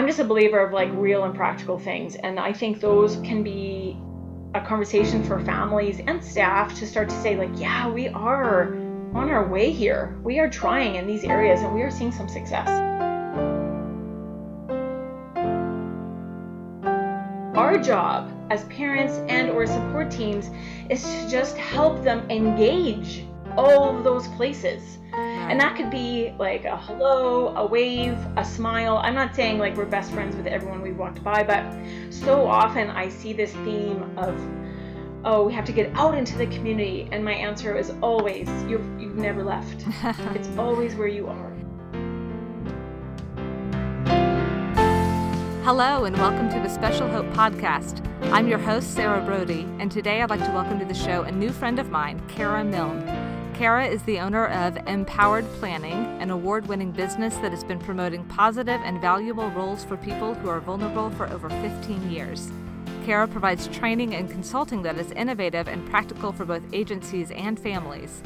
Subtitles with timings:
[0.00, 2.14] I'm just a believer of like real and practical things.
[2.14, 3.98] And I think those can be
[4.54, 8.72] a conversation for families and staff to start to say, like, yeah, we are
[9.12, 10.18] on our way here.
[10.24, 12.66] We are trying in these areas and we are seeing some success.
[17.54, 20.48] Our job as parents and or support teams
[20.88, 24.96] is to just help them engage all of those places
[25.50, 28.98] and that could be like a hello, a wave, a smile.
[28.98, 31.74] I'm not saying like we're best friends with everyone we've walked by, but
[32.08, 34.40] so often I see this theme of,
[35.24, 37.08] oh, we have to get out into the community.
[37.10, 39.86] And my answer is always, you've, you've never left.
[40.36, 41.50] it's always where you are.
[45.64, 48.06] Hello, and welcome to the Special Hope Podcast.
[48.32, 51.32] I'm your host, Sarah Broady, and today I'd like to welcome to the show a
[51.32, 53.19] new friend of mine, Cara Milne.
[53.60, 58.24] Cara is the owner of MPowered Planning, an award winning business that has been promoting
[58.24, 62.50] positive and valuable roles for people who are vulnerable for over 15 years.
[63.04, 68.22] Cara provides training and consulting that is innovative and practical for both agencies and families.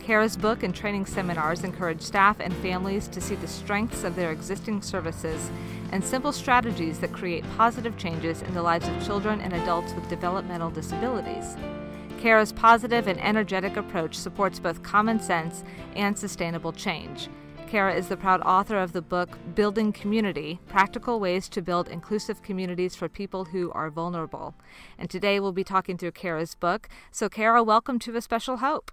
[0.00, 4.32] Cara's book and training seminars encourage staff and families to see the strengths of their
[4.32, 5.50] existing services
[5.92, 10.08] and simple strategies that create positive changes in the lives of children and adults with
[10.08, 11.58] developmental disabilities.
[12.18, 15.62] Cara's positive and energetic approach supports both common sense
[15.94, 17.28] and sustainable change.
[17.68, 22.42] Cara is the proud author of the book Building Community Practical Ways to Build Inclusive
[22.42, 24.56] Communities for People Who Are Vulnerable.
[24.98, 26.88] And today we'll be talking through Cara's book.
[27.12, 28.90] So, Cara, welcome to A Special Hope.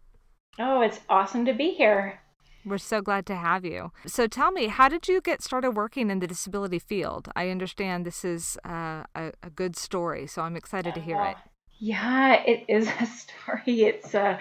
[0.59, 2.19] Oh, it's awesome to be here.
[2.63, 3.91] We're so glad to have you.
[4.05, 7.29] So, tell me, how did you get started working in the disability field?
[7.35, 11.37] I understand this is uh, a, a, good story, so I'm excited to hear it.
[11.77, 13.83] Yeah, it is a story.
[13.83, 14.37] It's uh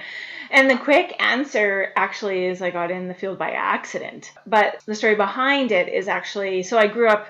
[0.51, 4.33] and the quick answer actually is I got in the field by accident.
[4.47, 7.27] But the story behind it is actually so I grew up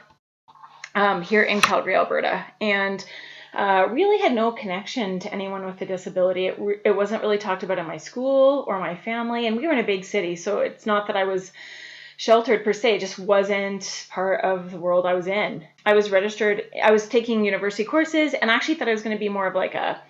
[0.95, 3.05] um, here in Calgary, Alberta, and
[3.53, 6.47] uh, really had no connection to anyone with a disability.
[6.47, 9.73] It, it wasn't really talked about in my school or my family, and we were
[9.73, 11.53] in a big city, so it's not that I was
[12.17, 15.67] sheltered per se It just wasn't part of the world I was in.
[15.85, 19.21] I was registered, I was taking university courses and actually thought I was going to
[19.21, 20.01] be more of like a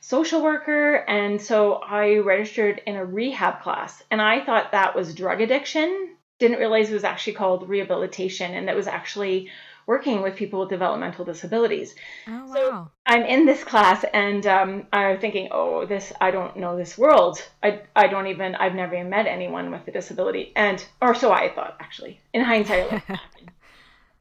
[0.00, 0.96] social worker.
[1.08, 6.16] And so I registered in a rehab class and I thought that was drug addiction.
[6.38, 9.50] Didn't realize it was actually called rehabilitation and that was actually
[9.86, 11.94] working with people with developmental disabilities.
[12.26, 12.54] Oh, wow.
[12.54, 16.96] So I'm in this class and um, I'm thinking, oh, this, I don't know this
[16.96, 17.46] world.
[17.62, 20.52] I, I don't even, I've never even met anyone with a disability.
[20.56, 22.20] And, or so I thought, actually.
[22.32, 23.02] In hindsight,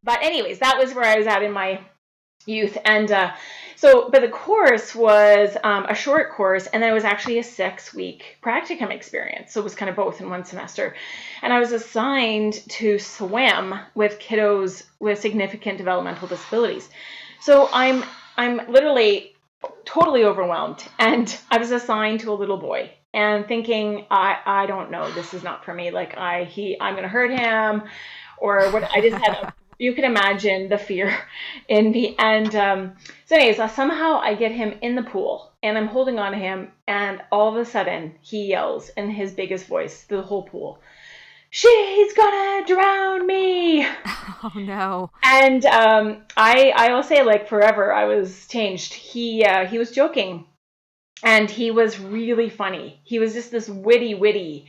[0.03, 1.79] But, anyways, that was where I was at in my
[2.45, 2.77] youth.
[2.85, 3.33] And uh,
[3.75, 7.43] so, but the course was um, a short course, and then it was actually a
[7.43, 9.51] six week practicum experience.
[9.53, 10.95] So it was kind of both in one semester.
[11.41, 16.89] And I was assigned to swim with kiddos with significant developmental disabilities.
[17.41, 18.03] So I'm
[18.37, 19.35] I'm literally
[19.85, 22.91] totally overwhelmed, and I was assigned to a little boy.
[23.15, 25.91] And thinking, I, I don't know, this is not for me.
[25.91, 27.83] Like I he I'm gonna hurt him,
[28.37, 28.89] or what?
[28.91, 31.17] I just had a you can imagine the fear
[31.67, 32.15] in me.
[32.17, 32.93] And um,
[33.25, 36.37] so, anyways, uh, somehow I get him in the pool and I'm holding on to
[36.37, 40.43] him, and all of a sudden he yells in his biggest voice through the whole
[40.43, 40.81] pool.
[41.49, 43.87] She's gonna drown me.
[44.45, 45.09] Oh no!
[45.23, 48.93] And um, I I will say like forever I was changed.
[48.93, 50.45] He uh, he was joking,
[51.23, 52.99] and he was really funny.
[53.05, 54.67] He was just this witty witty,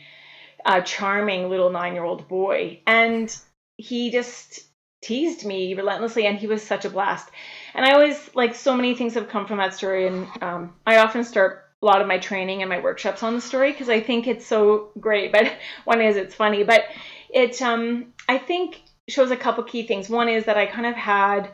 [0.65, 3.37] uh, charming little nine year old boy, and
[3.79, 4.61] he just
[5.05, 7.31] teased me relentlessly and he was such a blast.
[7.75, 10.99] And i always like so many things have come from that story and um, i
[10.99, 14.01] often start a lot of my training and my workshops on the story because i
[14.01, 15.53] think it's so great but
[15.85, 16.65] one is it's funny.
[16.65, 16.85] But
[17.31, 20.09] it um, i think shows a couple key things.
[20.09, 21.51] One is that i kind of had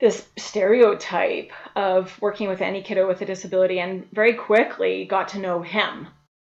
[0.00, 5.38] this stereotype of working with any kiddo with a disability and very quickly got to
[5.38, 6.08] know him.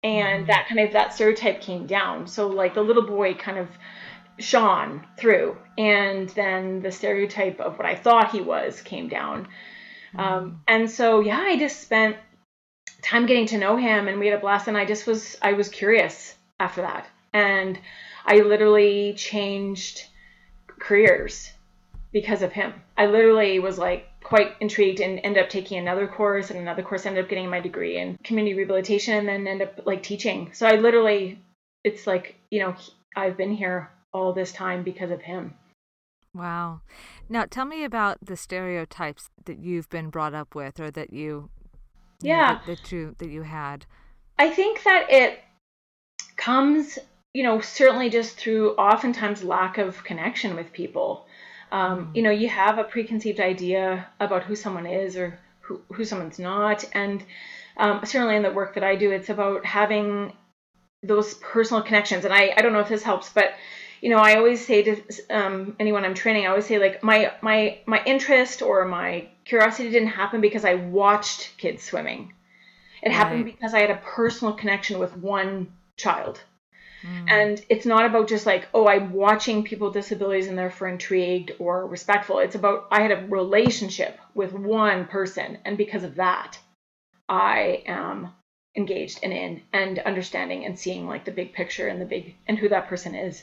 [0.04, 0.48] And mm-hmm.
[0.48, 2.26] that kind of that stereotype came down.
[2.26, 3.68] So like the little boy kind of
[4.38, 5.58] shone through.
[5.78, 9.48] And then the stereotype of what I thought he was came down.
[10.14, 10.20] Mm-hmm.
[10.20, 12.18] Um, and so, yeah, I just spent
[13.02, 14.68] time getting to know him and we had a blast.
[14.68, 17.08] And I just was, I was curious after that.
[17.34, 17.80] And
[18.26, 20.06] I literally changed
[20.80, 21.52] careers
[22.12, 22.74] because of him.
[22.98, 27.06] I literally was like quite intrigued and ended up taking another course and another course
[27.06, 30.52] ended up getting my degree in community rehabilitation and then ended up like teaching.
[30.54, 31.40] So I literally
[31.84, 32.76] it's like, you know,
[33.16, 35.54] I've been here all this time because of him.
[36.34, 36.82] Wow.
[37.30, 41.50] Now tell me about the stereotypes that you've been brought up with or that you
[42.22, 42.34] Yeah.
[42.34, 43.86] You know, that, that you that you had.
[44.38, 45.40] I think that it
[46.36, 47.00] comes,
[47.34, 51.26] you know, certainly just through oftentimes lack of connection with people.
[51.72, 56.06] Um, you know, you have a preconceived idea about who someone is or who, who
[56.06, 56.86] someone's not.
[56.94, 57.24] And
[57.78, 60.34] um, certainly in the work that I do, it's about having
[61.02, 62.26] those personal connections.
[62.26, 63.54] And I, I don't know if this helps, but
[64.06, 67.32] you know, I always say to um, anyone I'm training, I always say like my
[67.42, 72.32] my my interest or my curiosity didn't happen because I watched kids swimming.
[73.02, 73.16] It right.
[73.16, 76.40] happened because I had a personal connection with one child.
[77.02, 77.32] Mm.
[77.32, 81.54] And it's not about just like, oh, I'm watching people with disabilities and therefore intrigued
[81.58, 82.38] or respectful.
[82.38, 86.60] It's about I had a relationship with one person, and because of that,
[87.28, 88.34] I am
[88.76, 92.60] engaged and in and understanding and seeing like the big picture and the big and
[92.60, 93.42] who that person is.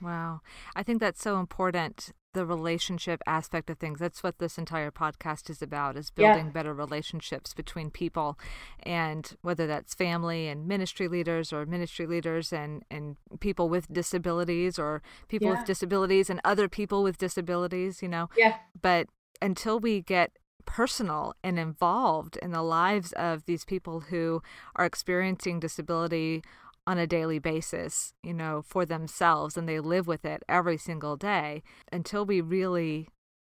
[0.00, 0.40] Wow.
[0.74, 3.98] I think that's so important the relationship aspect of things.
[3.98, 6.52] That's what this entire podcast is about is building yeah.
[6.52, 8.38] better relationships between people
[8.82, 14.78] and whether that's family and ministry leaders or ministry leaders and and people with disabilities
[14.78, 15.54] or people yeah.
[15.56, 18.28] with disabilities and other people with disabilities, you know.
[18.36, 18.56] Yeah.
[18.80, 19.08] But
[19.40, 20.32] until we get
[20.66, 24.42] personal and involved in the lives of these people who
[24.74, 26.42] are experiencing disability
[26.86, 31.16] on a daily basis, you know, for themselves and they live with it every single
[31.16, 33.08] day until we really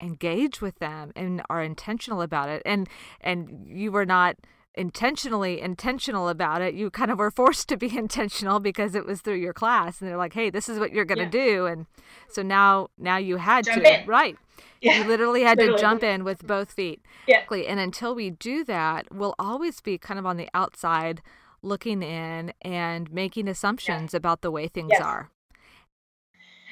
[0.03, 2.62] engage with them and are intentional about it.
[2.65, 2.88] And
[3.21, 4.37] and you were not
[4.75, 6.75] intentionally intentional about it.
[6.75, 10.09] You kind of were forced to be intentional because it was through your class and
[10.11, 11.44] they're like, "Hey, this is what you're going to yeah.
[11.47, 11.87] do." And
[12.29, 14.06] so now now you had jump to, in.
[14.06, 14.37] right?
[14.82, 15.03] Yeah.
[15.03, 15.77] You literally had literally.
[15.77, 17.03] to jump in with both feet.
[17.27, 17.44] Yeah.
[17.50, 21.21] And until we do that, we'll always be kind of on the outside
[21.62, 24.19] looking in and making assumptions yeah.
[24.19, 25.01] about the way things yes.
[25.01, 25.31] are.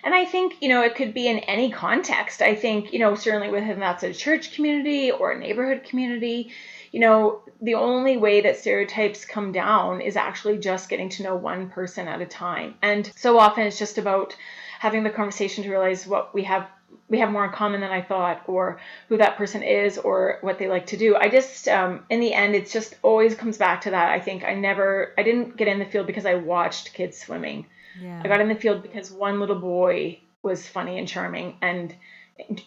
[0.05, 2.40] And I think, you know, it could be in any context.
[2.40, 6.52] I think, you know, certainly within that's a church community or a neighborhood community,
[6.93, 11.37] you know, the only way that stereotypes come down is actually just getting to know
[11.37, 12.76] one person at a time.
[12.81, 14.37] And so often it's just about
[14.79, 16.69] having the conversation to realize what we have
[17.08, 20.58] we have more in common than I thought, or who that person is, or what
[20.58, 21.17] they like to do.
[21.17, 24.11] I just, um, in the end, it's just always comes back to that.
[24.11, 27.67] I think I never, I didn't get in the field because I watched kids swimming.
[28.00, 28.20] Yeah.
[28.23, 31.94] I got in the field because one little boy was funny and charming and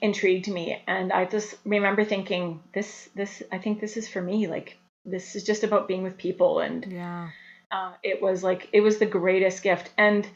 [0.02, 4.48] intrigued me, and I just remember thinking, this, this, I think this is for me.
[4.48, 7.30] Like this is just about being with people, and yeah,
[7.72, 10.28] uh, it was like it was the greatest gift, and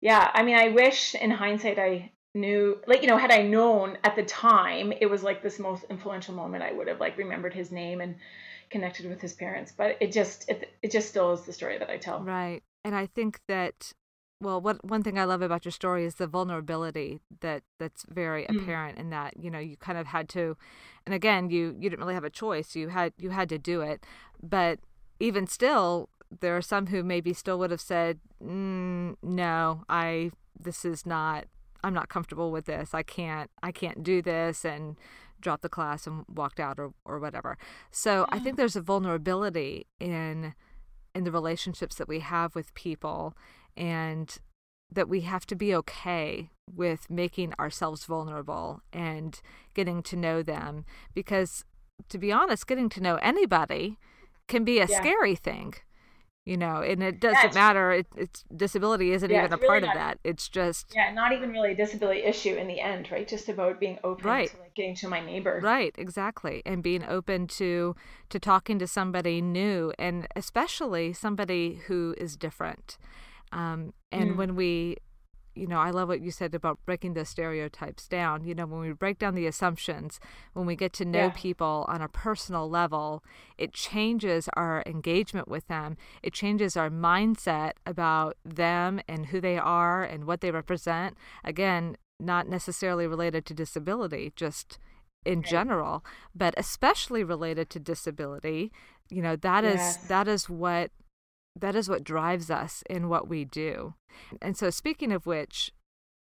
[0.00, 3.98] yeah, I mean, I wish in hindsight I knew like you know had i known
[4.04, 7.54] at the time it was like this most influential moment i would have like remembered
[7.54, 8.14] his name and
[8.70, 9.72] connected with his parents.
[9.76, 12.22] But it just it, it just still is the story that i tell.
[12.22, 12.62] Right.
[12.84, 13.92] And i think that
[14.40, 18.44] well what one thing i love about your story is the vulnerability that that's very
[18.44, 18.60] mm.
[18.60, 20.56] apparent in that you know you kind of had to
[21.06, 22.76] and again you you didn't really have a choice.
[22.76, 24.04] You had you had to do it.
[24.42, 24.80] But
[25.18, 26.10] even still
[26.40, 31.44] there are some who maybe still would have said mm, no i this is not
[31.86, 32.94] I'm not comfortable with this.
[32.94, 34.96] I can't I can't do this and
[35.40, 37.56] dropped the class and walked out or, or whatever.
[37.92, 38.56] So I think mm.
[38.58, 40.54] there's a vulnerability in
[41.14, 43.34] in the relationships that we have with people
[43.76, 44.36] and
[44.90, 49.40] that we have to be okay with making ourselves vulnerable and
[49.72, 50.84] getting to know them
[51.14, 51.64] because
[52.08, 53.96] to be honest getting to know anybody
[54.48, 54.98] can be a yeah.
[54.98, 55.74] scary thing
[56.46, 59.66] you know and it doesn't yeah, matter it, it's disability isn't yeah, even a really
[59.66, 63.10] part of that it's just yeah not even really a disability issue in the end
[63.10, 64.50] right just about being open right.
[64.50, 67.94] to like getting to my neighbor right exactly and being open to
[68.30, 72.96] to talking to somebody new and especially somebody who is different
[73.52, 74.36] um, and mm.
[74.36, 74.96] when we
[75.56, 78.44] you know, I love what you said about breaking the stereotypes down.
[78.44, 80.20] You know, when we break down the assumptions,
[80.52, 81.32] when we get to know yeah.
[81.34, 83.24] people on a personal level,
[83.56, 85.96] it changes our engagement with them.
[86.22, 91.16] It changes our mindset about them and who they are and what they represent.
[91.42, 94.78] Again, not necessarily related to disability, just
[95.24, 98.72] in general, but especially related to disability.
[99.10, 99.96] You know, that yes.
[100.02, 100.90] is that is what
[101.58, 103.94] that is what drives us in what we do.
[104.40, 105.72] And so, speaking of which,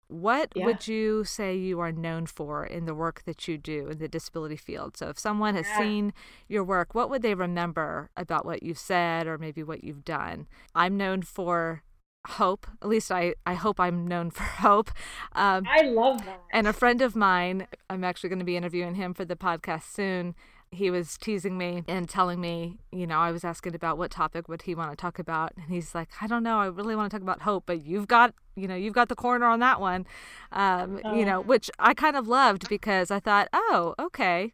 [0.08, 0.66] what yeah.
[0.66, 4.08] would you say you are known for in the work that you do in the
[4.08, 4.96] disability field?
[4.96, 5.78] So, if someone has yeah.
[5.78, 6.12] seen
[6.48, 10.46] your work, what would they remember about what you've said or maybe what you've done?
[10.74, 11.82] I'm known for
[12.26, 12.66] hope.
[12.82, 14.90] At least I, I hope I'm known for hope.
[15.32, 16.42] Um, I love that.
[16.52, 19.92] And a friend of mine, I'm actually going to be interviewing him for the podcast
[19.92, 20.34] soon
[20.72, 24.48] he was teasing me and telling me, you know, I was asking about what topic
[24.48, 27.10] would he want to talk about, and he's like, I don't know, I really want
[27.10, 29.80] to talk about hope, but you've got, you know, you've got the corner on that
[29.80, 30.06] one,
[30.50, 31.14] um, oh.
[31.14, 31.42] you know, oh.
[31.42, 34.52] which I kind of loved because I thought, oh, okay.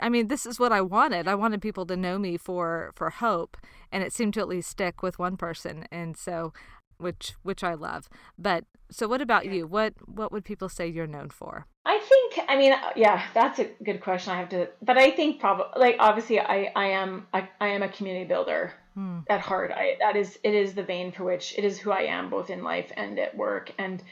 [0.00, 1.26] I mean, this is what I wanted.
[1.26, 3.56] I wanted people to know me for for hope,
[3.90, 6.52] and it seemed to at least stick with one person, and so
[6.98, 8.08] which which I love.
[8.38, 9.66] But so what about you?
[9.66, 11.66] What what would people say you're known for?
[11.84, 14.32] I think I mean yeah, that's a good question.
[14.32, 17.82] I have to but I think probably like obviously I I am I, I am
[17.82, 19.20] a community builder hmm.
[19.28, 19.72] at heart.
[19.72, 22.50] I that is it is the vein for which it is who I am both
[22.50, 24.02] in life and at work and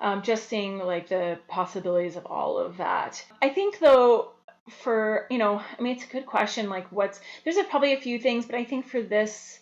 [0.00, 3.24] um, just seeing like the possibilities of all of that.
[3.40, 4.32] I think though
[4.68, 8.00] for you know I mean it's a good question like what's there's a, probably a
[8.00, 9.58] few things but I think for this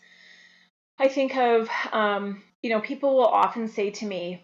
[0.99, 4.43] I think of um, you know people will often say to me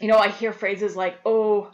[0.00, 1.70] you know I hear phrases like oh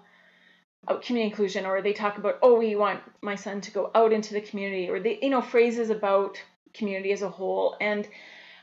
[1.03, 4.35] community inclusion or they talk about oh we want my son to go out into
[4.35, 6.37] the community or they you know phrases about
[6.75, 8.07] community as a whole and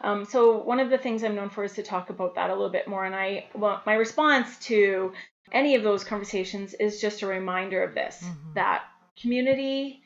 [0.03, 2.53] um, so one of the things I'm known for is to talk about that a
[2.53, 3.05] little bit more.
[3.05, 5.13] And I, well, my response to
[5.51, 8.53] any of those conversations is just a reminder of this: mm-hmm.
[8.55, 8.83] that
[9.19, 10.01] community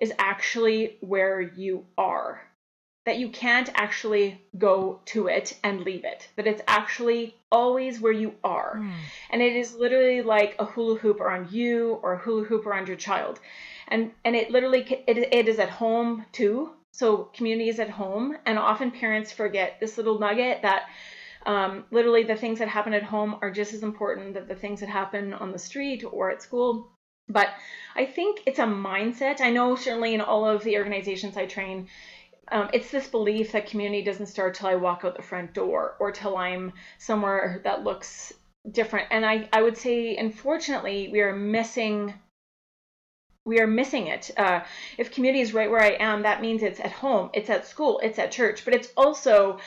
[0.00, 2.42] is actually where you are.
[3.06, 6.28] That you can't actually go to it and leave it.
[6.36, 8.76] That it's actually always where you are.
[8.76, 8.92] Mm.
[9.30, 12.88] And it is literally like a hula hoop around you or a hula hoop around
[12.88, 13.40] your child.
[13.88, 18.38] And and it literally it, it is at home too so community is at home,
[18.46, 20.84] and often parents forget this little nugget that
[21.44, 24.80] um, literally the things that happen at home are just as important that the things
[24.80, 26.90] that happen on the street or at school.
[27.28, 27.48] But
[27.94, 29.42] I think it's a mindset.
[29.42, 31.88] I know certainly in all of the organizations I train,
[32.52, 35.96] um, it's this belief that community doesn't start till I walk out the front door
[35.98, 38.32] or till I'm somewhere that looks
[38.70, 39.08] different.
[39.10, 42.14] And I, I would say, unfortunately, we are missing
[43.44, 44.32] we are missing it.
[44.36, 44.60] Uh,
[44.98, 48.00] if community is right where I am, that means it's at home, it's at school,
[48.02, 49.60] it's at church, but it's also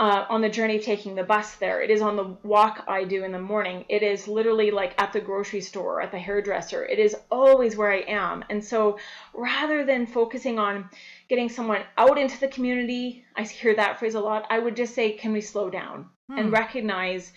[0.00, 1.82] uh, on the journey taking the bus there.
[1.82, 3.84] It is on the walk I do in the morning.
[3.90, 6.86] It is literally like at the grocery store, at the hairdresser.
[6.86, 8.42] It is always where I am.
[8.48, 8.98] And so
[9.34, 10.88] rather than focusing on
[11.28, 14.94] getting someone out into the community, I hear that phrase a lot, I would just
[14.94, 16.38] say, can we slow down hmm.
[16.38, 17.30] and recognize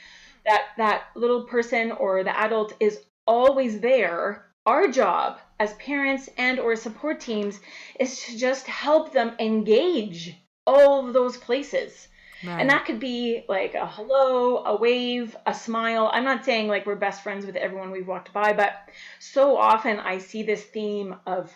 [0.45, 6.59] that that little person or the adult is always there our job as parents and
[6.59, 7.59] or support teams
[7.99, 12.07] is to just help them engage all of those places
[12.45, 12.59] right.
[12.59, 16.09] and that could be like a hello a wave a smile.
[16.13, 18.73] I'm not saying like we're best friends with everyone we've walked by but
[19.19, 21.55] so often i see this theme of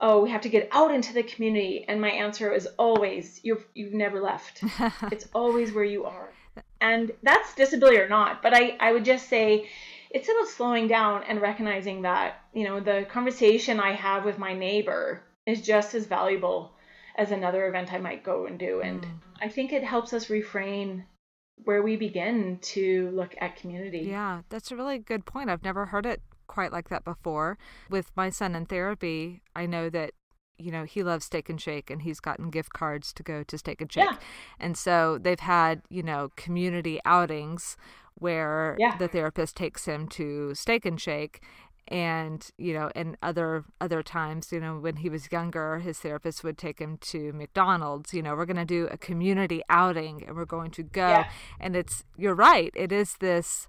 [0.00, 1.84] oh we have to get out into the community.
[1.88, 4.62] And my answer is always you've you've never left.
[5.12, 6.32] It's always where you are.
[6.80, 9.68] And that's disability or not but i i would just say
[10.10, 14.54] it's about slowing down and recognizing that, you know, the conversation I have with my
[14.54, 16.72] neighbor is just as valuable
[17.20, 18.80] as another event I might go and do.
[18.80, 19.10] And mm.
[19.42, 21.04] I think it helps us refrain
[21.64, 24.06] where we begin to look at community.
[24.10, 25.50] Yeah, that's a really good point.
[25.50, 27.58] I've never heard it quite like that before.
[27.90, 30.12] With my son in therapy, I know that
[30.56, 33.56] you know he loves steak and shake and he's gotten gift cards to go to
[33.56, 34.16] steak and shake yeah.
[34.58, 37.78] and so they've had you know community outings
[38.20, 38.96] where yeah.
[38.98, 41.42] the therapist takes him to Steak and Shake
[41.90, 46.44] and you know and other other times you know when he was younger his therapist
[46.44, 50.36] would take him to McDonald's you know we're going to do a community outing and
[50.36, 51.30] we're going to go yeah.
[51.58, 53.66] and it's you're right it is this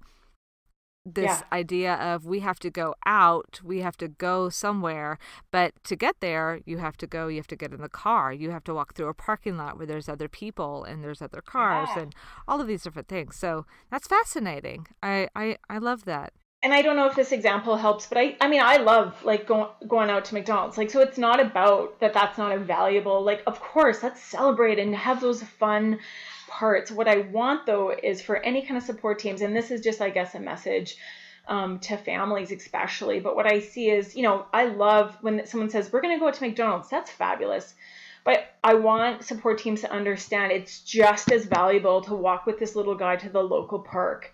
[1.05, 1.41] this yeah.
[1.51, 5.17] idea of we have to go out, we have to go somewhere,
[5.49, 8.31] but to get there, you have to go, you have to get in the car,
[8.31, 11.41] you have to walk through a parking lot where there's other people and there's other
[11.41, 12.03] cars yeah.
[12.03, 12.15] and
[12.47, 13.35] all of these different things.
[13.35, 14.87] So that's fascinating.
[15.01, 16.33] I, I, I love that.
[16.63, 19.47] And I don't know if this example helps, but I, I mean, I love like
[19.47, 20.77] going going out to McDonald's.
[20.77, 22.13] Like, so it's not about that.
[22.13, 23.23] That's not a valuable.
[23.23, 25.99] Like, of course, let's celebrate and have those fun
[26.47, 26.91] parts.
[26.91, 30.01] What I want though is for any kind of support teams, and this is just,
[30.01, 30.97] I guess, a message
[31.47, 33.19] um, to families especially.
[33.19, 36.19] But what I see is, you know, I love when someone says, we're going to
[36.19, 36.89] go out to McDonald's.
[36.89, 37.73] That's fabulous.
[38.23, 42.75] But I want support teams to understand it's just as valuable to walk with this
[42.75, 44.31] little guy to the local park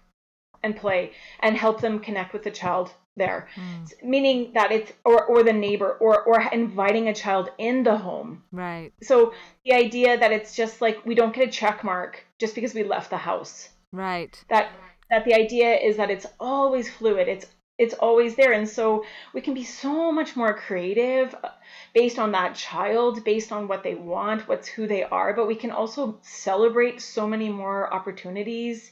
[0.64, 3.48] and play and help them connect with the child there.
[3.56, 4.04] Mm.
[4.04, 8.44] meaning that it's or or the neighbor or or inviting a child in the home.
[8.52, 8.94] Right.
[9.02, 9.34] So
[9.66, 12.84] the idea that it's just like we don't get a check mark just because we
[12.84, 13.70] left the house.
[13.92, 14.40] Right.
[14.50, 14.72] That
[15.10, 17.28] that the idea is that it's always fluid.
[17.28, 17.48] It's
[17.78, 18.54] it's always there.
[18.54, 21.50] And so we can be so much more creative uh,
[21.94, 25.34] based on that child based on what they want what's who they are.
[25.34, 28.92] But we can also celebrate so many more opportunities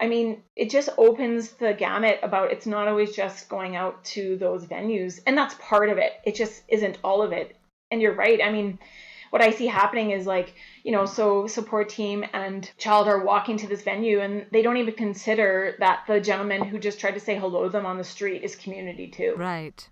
[0.00, 4.36] I mean, it just opens the gamut about it's not always just going out to
[4.36, 5.20] those venues.
[5.26, 6.12] And that's part of it.
[6.24, 7.56] It just isn't all of it.
[7.90, 8.40] And you're right.
[8.42, 8.78] I mean,
[9.30, 13.56] what I see happening is like, you know, so support team and child are walking
[13.58, 17.20] to this venue and they don't even consider that the gentleman who just tried to
[17.20, 19.34] say hello to them on the street is community too.
[19.36, 19.88] Right.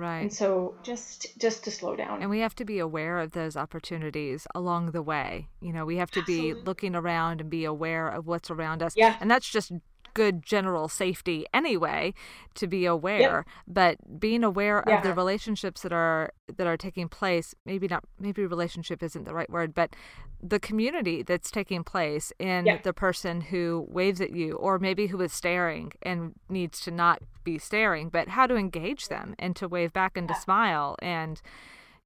[0.00, 0.22] Right.
[0.22, 2.22] And so just just to slow down.
[2.22, 5.48] And we have to be aware of those opportunities along the way.
[5.60, 6.54] You know, we have to Absolutely.
[6.54, 8.94] be looking around and be aware of what's around us.
[8.96, 9.18] Yeah.
[9.20, 9.72] And that's just
[10.14, 12.12] good general safety anyway
[12.54, 17.54] to be aware but being aware of the relationships that are that are taking place
[17.64, 19.94] maybe not maybe relationship isn't the right word but
[20.42, 22.78] the community that's taking place in Yeah.
[22.82, 27.20] the person who waves at you or maybe who is staring and needs to not
[27.44, 31.40] be staring but how to engage them and to wave back and to smile and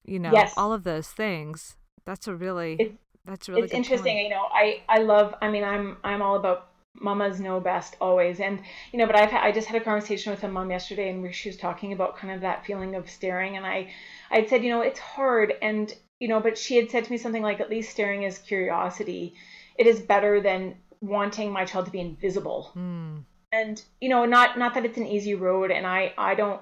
[0.04, 0.52] you know Yes.
[0.56, 2.94] all of those things that's a really It-
[3.25, 4.25] that's a really it's interesting point.
[4.25, 8.40] you know i i love i mean i'm i'm all about mamas know best always.
[8.40, 8.60] And
[8.92, 11.32] you know but i've i just had a conversation with a mom yesterday and where
[11.32, 13.56] she was talking about kind of that feeling of staring.
[13.56, 13.92] And i
[14.30, 15.54] i had said you know it's hard.
[15.62, 18.38] And you know but she had said to me something like at least staring is
[18.38, 19.34] curiosity.
[19.76, 22.70] It is better than wanting my child to be invisible.
[22.74, 23.18] Hmm.
[23.52, 26.60] and you know not not that it's an easy road and i i don't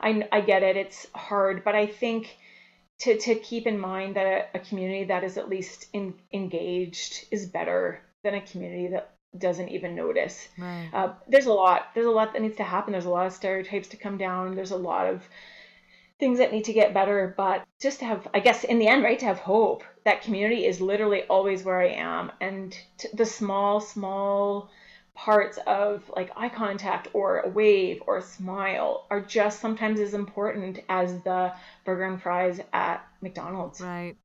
[0.00, 0.76] i i get it.
[0.76, 1.64] It's hard.
[1.64, 2.36] But i think
[3.00, 7.26] to to keep in mind that a, a community that is at least in, engaged
[7.30, 10.48] is better than a community that doesn't even notice.
[10.58, 10.88] Right.
[10.92, 12.92] Uh, there's a lot there's a lot that needs to happen.
[12.92, 14.54] There's a lot of stereotypes to come down.
[14.54, 15.22] There's a lot of
[16.18, 17.34] things that need to get better.
[17.36, 20.64] But just to have i guess in the end right to have hope that community
[20.64, 22.32] is literally always where i am.
[22.40, 22.76] And
[23.12, 24.70] the small small
[25.14, 30.12] parts of like eye contact or a wave or a smile are just sometimes as
[30.12, 31.52] important as the
[31.84, 33.80] burger and fries at mcdonald's.
[33.80, 34.16] Right.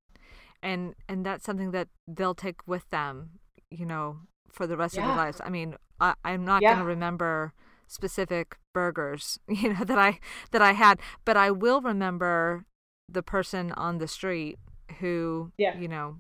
[0.62, 3.30] And and that's something that they'll take with them,
[3.70, 4.18] you know,
[4.52, 5.42] for the rest of their lives.
[5.44, 6.70] I mean, I, I'm not Yeah.
[6.70, 7.54] going to remember
[7.88, 10.20] specific burgers, you know, that I
[10.52, 12.66] that I had, but I will remember
[13.08, 14.58] the person on the street
[15.00, 15.78] who, Yeah.
[15.78, 16.18] you know,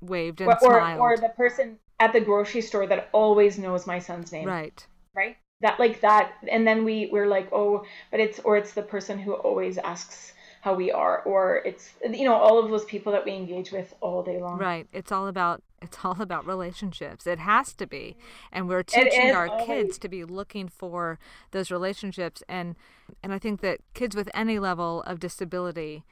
[0.00, 1.00] waved and or, or, smiled.
[1.00, 4.84] or the person at the grocery store that always knows my son's name right.
[5.14, 8.82] right that like that and then we we're like oh but it's or it's the
[8.82, 13.12] person who always asks how we are or it's you know all of those people
[13.12, 14.88] that we engage with all day long Right.
[14.92, 17.26] It's all about it's all about relationships.
[17.26, 18.16] It has to be.
[18.52, 19.66] And we're teaching our always.
[19.66, 21.18] kids to be looking for
[21.50, 22.76] those relationships and
[23.22, 26.04] and I think that kids with any level of disability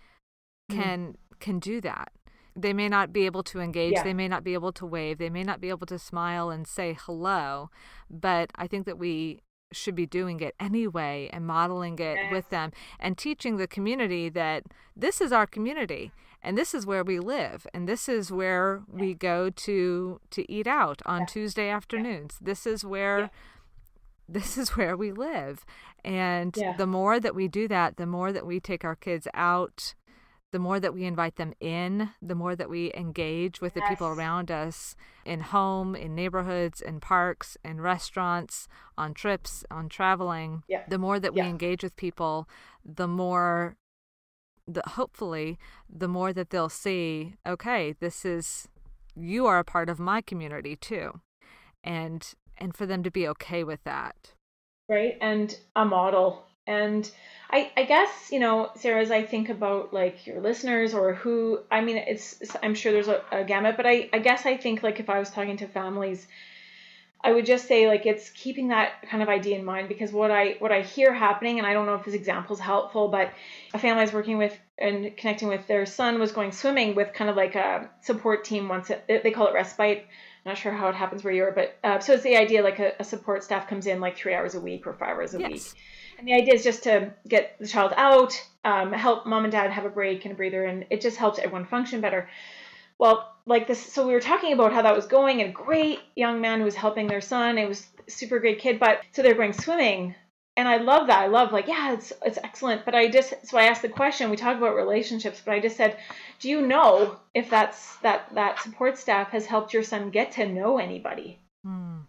[0.71, 0.83] Mm-hmm.
[0.83, 2.13] can can do that.
[2.55, 4.03] They may not be able to engage, Yeah.
[4.05, 6.67] they may not be able to wave, they may not be able to smile and
[6.67, 7.71] say hello,
[8.11, 9.41] but I think that we
[9.73, 14.65] should be doing it anyway and modeling it with them and teaching the community that
[14.97, 16.11] this is our community
[16.43, 20.67] and this is where we live and this is where we go to to eat
[20.67, 22.39] out on Tuesday afternoons.
[22.41, 23.31] This is where
[24.29, 25.65] this is where we live.
[26.05, 26.77] And Yeah.
[26.77, 29.95] the more that we do that, the more that we take our kids out,
[30.53, 34.07] the more that we invite them in, the more that we engage with the people
[34.09, 40.63] around us in home, in neighborhoods, in parks, in restaurants, on trips, on traveling.
[40.69, 40.83] Yeah.
[40.89, 42.49] The more that we engage with people,
[42.85, 43.77] the more
[44.75, 48.69] the hopefully the more that they'll see, okay, this is
[49.17, 51.21] you are a part of my community too.
[51.83, 52.27] And
[52.59, 54.35] and for them to be okay with that.
[54.89, 57.11] right and a model and
[57.51, 61.61] I, I guess you know sarah as i think about like your listeners or who
[61.71, 64.83] i mean it's, i'm sure there's a, a gamut but I, I guess i think
[64.83, 66.27] like if i was talking to families
[67.23, 70.31] i would just say like it's keeping that kind of idea in mind because what
[70.31, 73.33] i what i hear happening and i don't know if this example is helpful but
[73.75, 77.13] a family i was working with and connecting with their son was going swimming with
[77.13, 80.07] kind of like a support team once it, they call it respite
[80.47, 82.79] not sure how it happens where you are, but uh, so it's the idea like
[82.79, 85.39] a, a support staff comes in like three hours a week or five hours a
[85.39, 85.63] week.
[86.19, 89.71] And the idea is just to get the child out, um, help mom and dad
[89.71, 92.29] have a break and a breather, and it just helps everyone function better.
[92.99, 95.99] Well, like this, so we were talking about how that was going, and a great
[96.15, 97.59] young man who was helping their son.
[97.59, 100.15] It was a super great kid, but so they're going swimming,
[100.57, 101.21] and I love that.
[101.21, 102.85] I love like, yeah, it's it's excellent.
[102.85, 104.31] But I just so I asked the question.
[104.31, 105.99] We talk about relationships, but I just said,
[106.39, 110.47] do you know if that's that that support staff has helped your son get to
[110.47, 111.41] know anybody?
[111.65, 112.03] Hmm.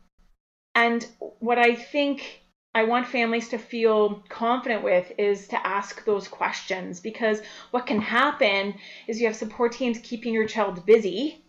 [0.75, 1.06] And
[1.39, 2.40] what I think
[2.73, 7.99] I want families to feel confident with is to ask those questions because what can
[7.99, 8.75] happen
[9.07, 11.43] is you have support teams keeping your child busy.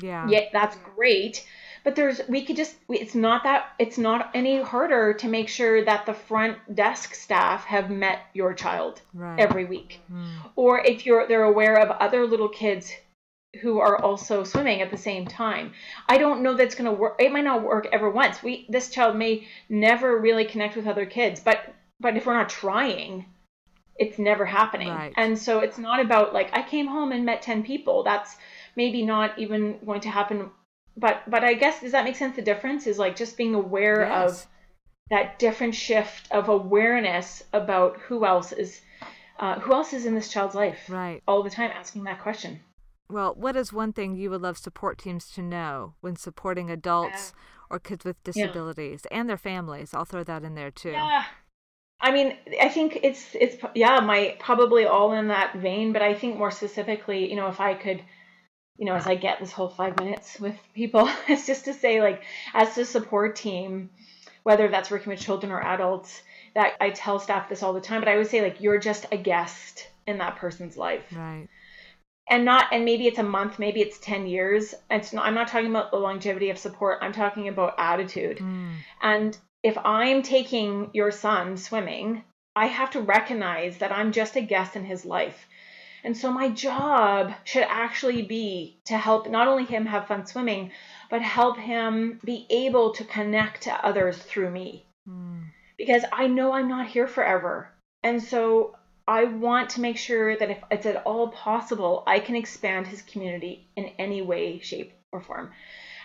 [0.00, 0.28] Yeah.
[0.28, 1.44] Yeah, that's great.
[1.84, 5.84] But there's we could just it's not that it's not any harder to make sure
[5.84, 9.40] that the front desk staff have met your child Right.
[9.40, 10.00] every week.
[10.08, 10.24] Hmm.
[10.54, 12.92] Or if you're they're aware of other little kids
[13.60, 15.72] who are also swimming at the same time.
[16.08, 17.16] I don't know that's going to work.
[17.20, 18.42] It might not work ever once.
[18.42, 21.58] We this child may never really connect with other kids, but
[22.00, 23.26] but if we're not trying,
[23.96, 24.88] it's never happening.
[24.88, 25.12] Right.
[25.16, 28.02] And so it's not about like I came home and met 10 people.
[28.02, 28.36] That's
[28.74, 30.50] maybe not even going to happen.
[30.96, 34.00] But but I guess does that make sense the difference is like just being aware
[34.02, 34.42] Yes.
[34.42, 34.46] of
[35.10, 38.80] that different shift of awareness about who else is
[39.38, 40.88] uh, who else is in this child's life?
[40.88, 41.22] Right.
[41.28, 42.60] All the time asking that question.
[43.12, 47.32] Well, what is one thing you would love support teams to know when supporting adults
[47.70, 49.18] or kids with disabilities yeah.
[49.18, 49.94] and their families?
[49.94, 50.92] I'll throw that in there too.
[50.92, 51.24] Yeah.
[52.00, 56.14] I mean, I think it's it's yeah, my probably all in that vein, but I
[56.14, 58.02] think more specifically, you know, if I could
[58.78, 62.00] you know, as I get this whole five minutes with people, it's just to say,
[62.00, 62.22] like,
[62.54, 63.90] as a support team,
[64.42, 66.20] whether that's working with children or adults,
[66.54, 69.06] that I tell staff this all the time, but I would say, like, you're just
[69.12, 71.04] a guest in that person's life.
[71.14, 71.48] Right.
[72.28, 74.74] And not, and maybe it's a month, maybe it's 10 years.
[74.90, 76.98] It's not, I'm not talking about the longevity of support.
[77.02, 78.38] I'm talking about attitude.
[78.38, 78.76] Mm.
[79.02, 84.40] And if I'm taking your son swimming, I have to recognize that I'm just a
[84.40, 85.46] guest in his life.
[86.04, 90.72] And so my job should actually be to help not only him have fun swimming,
[91.10, 94.84] but help him be able to connect to others through me.
[95.08, 95.44] Mm.
[95.78, 97.70] Because I know I'm not here forever.
[98.02, 98.74] And so
[99.06, 103.02] I want to make sure that if it's at all possible, I can expand his
[103.02, 105.52] community in any way, shape, or form.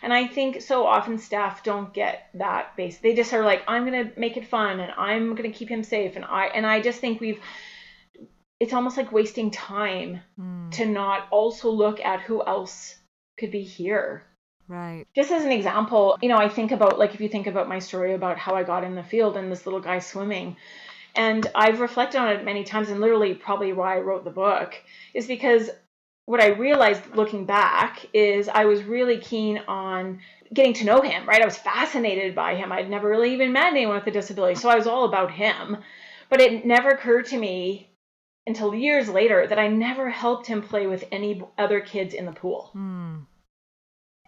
[0.01, 2.97] And I think so often staff don't get that base.
[2.97, 6.15] They just are like, I'm gonna make it fun and I'm gonna keep him safe.
[6.15, 7.39] And I and I just think we've
[8.59, 10.71] it's almost like wasting time mm.
[10.71, 12.95] to not also look at who else
[13.37, 14.23] could be here.
[14.67, 15.05] Right.
[15.15, 17.79] Just as an example, you know, I think about like if you think about my
[17.79, 20.57] story about how I got in the field and this little guy swimming.
[21.17, 24.75] And I've reflected on it many times and literally probably why I wrote the book
[25.13, 25.69] is because
[26.25, 30.19] what I realized looking back is I was really keen on
[30.53, 31.41] getting to know him, right?
[31.41, 32.71] I was fascinated by him.
[32.71, 35.77] I'd never really even met anyone with a disability, so I was all about him.
[36.29, 37.89] But it never occurred to me
[38.45, 42.31] until years later that I never helped him play with any other kids in the
[42.31, 42.71] pool.
[42.75, 43.25] Mm.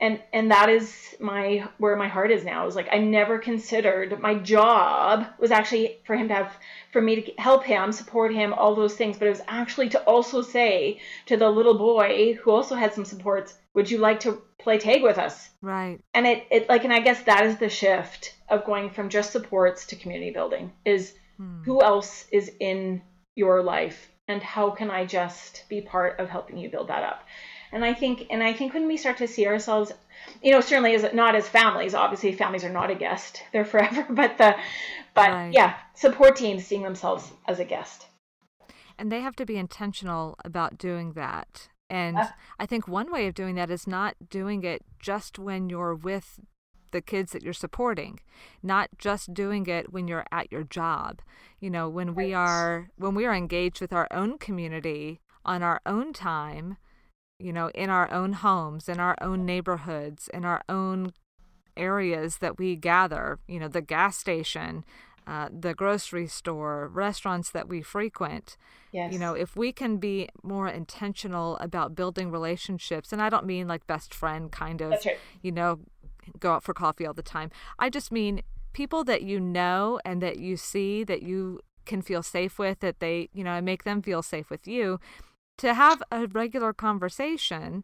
[0.02, 2.66] And and that is my where my heart is now.
[2.68, 6.54] Is like I never considered my job was actually for him to have
[6.92, 10.00] for me to help him, support him, all those things, but it was actually to
[10.04, 14.42] also say to the little boy who also had some supports, would you like to
[14.58, 15.50] play tag with us?
[15.62, 16.00] Right.
[16.14, 19.32] And it, it like and I guess that is the shift of going from just
[19.32, 21.64] supports to community building is hmm.
[21.64, 23.02] who else is in
[23.36, 27.24] your life and how can I just be part of helping you build that up?
[27.72, 29.92] And I think and I think when we start to see ourselves,
[30.42, 33.44] you know, certainly as not as families, obviously families are not a guest.
[33.54, 34.56] They're forever, but the
[35.14, 35.54] but right.
[35.54, 38.08] yeah, support teams seeing themselves as a guest.
[38.98, 41.70] And they have to be intentional about doing that.
[41.90, 42.28] And uh,
[42.60, 46.40] I think one way of doing that is not doing it just when you're with
[46.92, 48.20] the kids that you're supporting
[48.64, 51.22] not just doing it when you're at your job
[51.60, 55.82] you know when we are when we are engaged with our own community on our
[55.86, 56.78] own time
[57.40, 61.12] you know in our own homes in our own neighborhoods in our own
[61.78, 64.84] areas that we gather you know the gas station
[65.30, 68.58] uh, the grocery store, restaurants that we frequent.
[68.92, 69.14] Yes.
[69.14, 73.68] You know, if we can be more intentional about building relationships, and I don't mean
[73.68, 75.20] like best friend kind of, right.
[75.44, 75.82] you know,
[76.40, 77.52] go out for coffee all the time.
[77.78, 78.42] I just mean
[78.74, 83.00] people that you know and that you see that you can feel safe with, that
[83.00, 85.00] they, you know, make them feel safe with you.
[85.60, 87.84] To have a regular conversation,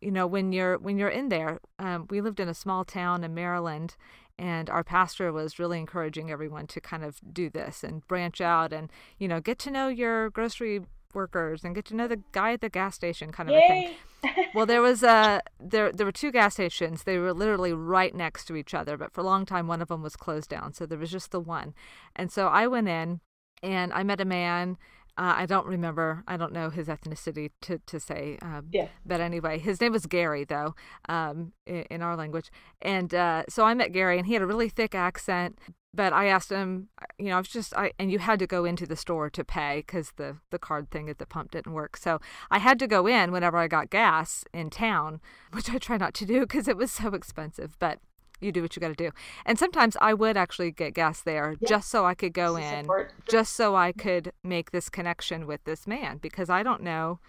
[0.00, 1.60] you know, when you're when you're in there.
[1.78, 3.96] Um, we lived in a small town in Maryland,
[4.38, 8.72] and our pastor was really encouraging everyone to kind of do this and branch out
[8.72, 10.82] and you know get to know your grocery
[11.14, 13.96] workers and get to know the guy at the gas station kind of Yay.
[14.22, 14.46] a thing.
[14.54, 17.02] well, there was a there there were two gas stations.
[17.02, 19.88] They were literally right next to each other, but for a long time one of
[19.88, 21.74] them was closed down, so there was just the one.
[22.14, 23.20] And so I went in
[23.62, 24.76] and I met a man
[25.18, 26.22] uh, I don't remember.
[26.28, 28.38] I don't know his ethnicity to to say.
[28.40, 28.86] Um, yeah.
[29.04, 30.76] But anyway, his name was Gary, though,
[31.08, 32.52] um, in, in, our language.
[32.80, 35.58] And uh, so I met Gary, and he had a really thick accent.
[35.92, 38.64] But I asked him, you know, I was just, I and you had to go
[38.64, 41.96] into the store to pay because the the card thing at the pump didn't work.
[41.96, 45.20] So I had to go in whenever I got gas in town,
[45.52, 47.76] which I try not to do because it was so expensive.
[47.80, 47.98] But
[48.40, 49.10] you do what you got to do.
[49.44, 51.68] And sometimes I would actually get gas there yeah.
[51.68, 52.86] just so I could go in,
[53.28, 57.20] just so I could make this connection with this man because I don't know,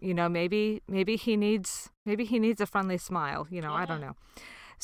[0.00, 3.82] you know, maybe maybe he needs maybe he needs a friendly smile, you know, yeah.
[3.82, 4.16] I don't know.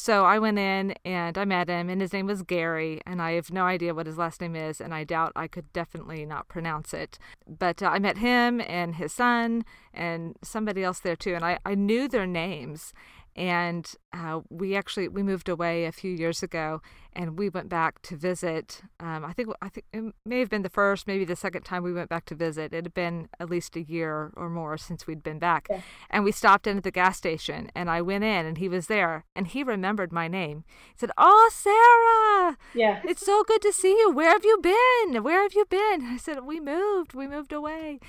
[0.01, 3.33] So I went in and I met him, and his name was Gary, and I
[3.33, 6.47] have no idea what his last name is, and I doubt I could definitely not
[6.47, 7.19] pronounce it.
[7.49, 11.59] But uh, I met him and his son and somebody else there too, and I,
[11.67, 12.93] I knew their names.
[13.39, 18.03] And uh, we actually we moved away a few years ago and we went back
[18.03, 21.37] to visit um, i think i think it may have been the first maybe the
[21.37, 22.75] second time we went back to visit.
[22.75, 25.69] It had been at least a year or more since we'd been back.
[25.71, 25.83] Yeah.
[26.11, 28.89] and we stopped in at the gas station and i went in and he was
[28.89, 30.65] there and he remembered my name.
[30.93, 32.57] He said oh sarah!
[32.75, 33.01] Yeah.
[33.05, 34.11] It's so good to see you.
[34.11, 35.23] Where have you been?
[35.23, 36.03] Where have you been?
[36.07, 37.15] I said we moved.
[37.15, 38.01] We moved away.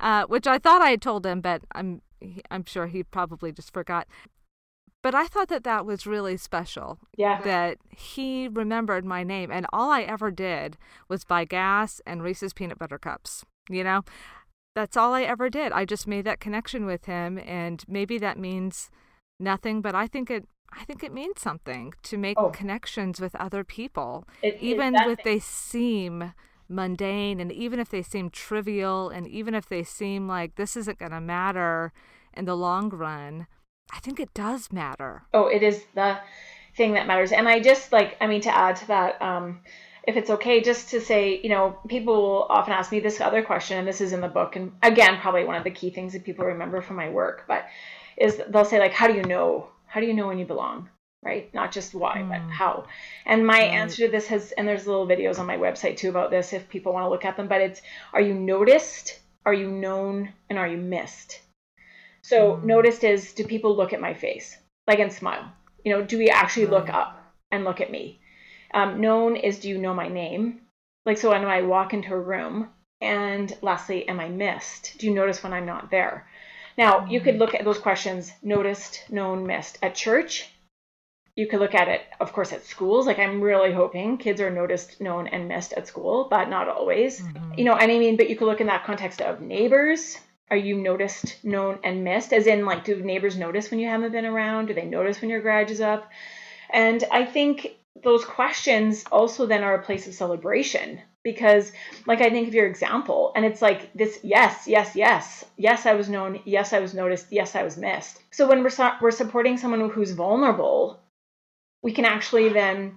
[0.00, 2.00] Uh, which i thought i had told him but i'm
[2.50, 4.06] I'm sure he probably just forgot.
[5.08, 6.98] But I thought that that was really special.
[7.16, 7.40] Yeah.
[7.40, 9.50] That he remembered my name.
[9.50, 10.76] And all I ever did
[11.08, 13.42] was buy gas and Reese's peanut butter cups.
[13.70, 14.02] You know,
[14.74, 15.72] that's all I ever did.
[15.72, 17.38] I just made that connection with him.
[17.38, 18.90] And maybe that means
[19.40, 20.46] nothing, but I think it.
[20.74, 22.50] I think it means something to make oh.
[22.50, 26.34] connections with other people, it, even if they seem
[26.68, 30.98] mundane, and even if they seem trivial, and even if they seem like this isn't
[30.98, 31.94] going to matter
[32.34, 33.46] in the long run
[33.92, 35.22] I think it does matter.
[35.32, 36.18] Oh, it is the
[36.76, 37.32] thing that matters.
[37.32, 39.60] And I just like, I mean, to add to that, um,
[40.08, 43.42] if it's okay, just to say, you know, people will often ask me this other
[43.42, 46.14] question, and this is in the book, and again, probably one of the key things
[46.14, 47.66] that people remember from my work, but
[48.16, 49.68] is they'll say like, how do you know?
[49.86, 50.88] How do you know when you belong?
[51.22, 51.52] Right?
[51.52, 52.28] Not just why, mm.
[52.28, 52.48] but hmm.
[52.48, 52.86] how.
[53.26, 53.72] And my right.
[53.72, 56.68] answer to this has, and there's little videos on my website too about this if
[56.68, 59.18] people want to look at them, but it's, are you noticed?
[59.44, 60.32] Are you known?
[60.48, 61.40] And are you missed?
[62.28, 62.64] So mm.
[62.64, 65.50] noticed is do people look at my face like and smile?
[65.82, 67.18] You know, do we actually look up
[67.50, 68.20] and look at me?
[68.74, 70.60] Um, known is do you know my name?
[71.06, 72.68] Like so when I walk into a room.
[73.00, 74.98] And lastly, am I missed?
[74.98, 76.28] Do you notice when I'm not there?
[76.76, 77.38] Now you could mm.
[77.38, 79.78] look at those questions: noticed, known, missed.
[79.80, 80.50] At church,
[81.34, 83.06] you could look at it, of course, at schools.
[83.06, 87.20] Like I'm really hoping kids are noticed, known, and missed at school, but not always.
[87.20, 87.58] Mm-hmm.
[87.58, 90.18] You know, and I mean, but you could look in that context of neighbors,
[90.50, 92.32] are you noticed, known, and missed?
[92.32, 94.66] As in, like, do neighbors notice when you haven't been around?
[94.66, 96.10] Do they notice when your garage is up?
[96.70, 101.72] And I think those questions also then are a place of celebration because,
[102.06, 105.94] like, I think of your example, and it's like this yes, yes, yes, yes, I
[105.94, 108.22] was known, yes, I was noticed, yes, I was missed.
[108.30, 111.00] So when we're, su- we're supporting someone who's vulnerable,
[111.82, 112.96] we can actually then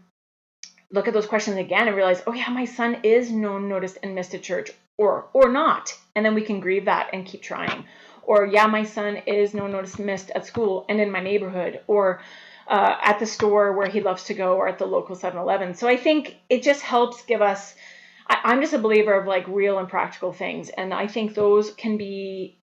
[0.91, 4.15] look at those questions again and realize, oh yeah, my son is known, noticed, and
[4.15, 7.85] missed at church, or or not, and then we can grieve that and keep trying.
[8.23, 12.21] Or yeah, my son is known, noticed, missed at school and in my neighborhood, or
[12.67, 15.73] uh, at the store where he loves to go, or at the local 7-Eleven.
[15.73, 17.75] So I think it just helps give us.
[18.27, 21.71] I, I'm just a believer of like real and practical things, and I think those
[21.71, 22.57] can be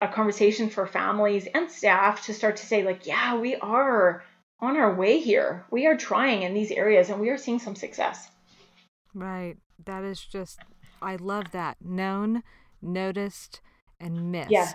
[0.00, 4.24] a conversation for families and staff to start to say like, yeah, we are
[4.60, 5.66] on our way here.
[5.70, 8.30] We are trying in these areas and we are seeing some success.
[9.14, 9.56] Right.
[9.84, 10.60] That is just,
[11.02, 11.76] I love that.
[11.80, 12.42] Known,
[12.80, 13.60] noticed,
[14.00, 14.50] and missed.
[14.50, 14.72] Yeah.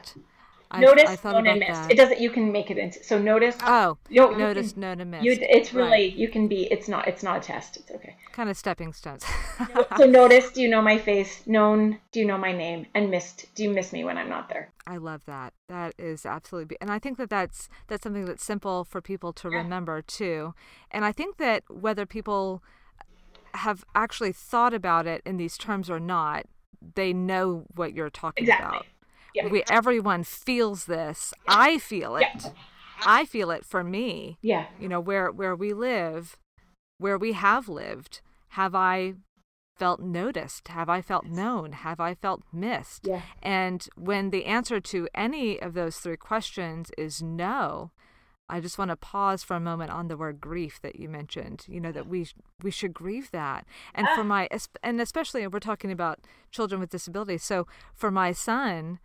[0.72, 1.72] I, notice, I known, and missed.
[1.72, 1.92] That.
[1.92, 2.20] It doesn't.
[2.20, 3.56] You can make it into so notice.
[3.64, 5.26] Oh, you, notice, can, known, and missed.
[5.26, 6.14] You, it's really right.
[6.14, 6.66] you can be.
[6.72, 7.08] It's not.
[7.08, 7.78] It's not a test.
[7.78, 8.16] It's okay.
[8.34, 9.26] Kind of stepping stones.
[9.98, 10.52] so notice.
[10.52, 11.42] Do you know my face?
[11.48, 11.98] Known.
[12.12, 12.86] Do you know my name?
[12.94, 13.48] And missed.
[13.56, 14.72] Do you miss me when I'm not there?
[14.86, 15.54] I love that.
[15.70, 19.50] That is absolutely, and I think that that's that's something that's simple for people to
[19.50, 19.58] yeah.
[19.58, 20.54] remember too.
[20.92, 22.62] And I think that whether people
[23.56, 26.46] have actually thought about it in these terms or not,
[26.94, 28.68] they know what you're talking exactly.
[28.68, 28.86] about
[29.34, 29.48] yeah.
[29.48, 31.34] we everyone feels this.
[31.48, 32.28] I feel it.
[32.44, 32.52] Yeah.
[33.06, 34.38] I feel it for me.
[34.42, 34.66] Yeah.
[34.80, 36.38] You know, where where we live,
[36.98, 39.16] where we have lived, have I
[39.78, 40.68] felt noticed?
[40.68, 41.72] Have I felt known?
[41.72, 43.08] Have I felt missed?
[43.08, 43.22] Yeah.
[43.42, 47.92] And when the answer to any of those three questions is no,
[48.50, 51.66] I just want to pause for a moment on the word grief that you mentioned.
[51.68, 52.28] You know that we
[52.62, 54.24] we should grieve that, and for ah.
[54.24, 54.50] my
[54.84, 56.20] and especially we're talking about
[56.52, 57.44] children with disabilities.
[57.44, 59.00] So for my son,